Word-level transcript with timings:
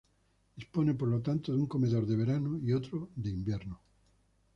Dispone 0.57 0.95
por 0.95 1.09
lo 1.09 1.21
tanto 1.21 1.51
de 1.51 1.59
un 1.59 1.67
comedor 1.67 2.07
de 2.07 2.15
verano 2.15 2.57
y 2.57 2.73
otro 2.73 3.11
de 3.15 3.29
invierno. 3.29 3.81